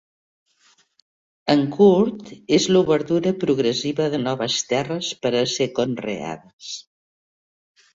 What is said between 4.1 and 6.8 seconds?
de noves terres per a ser conreades.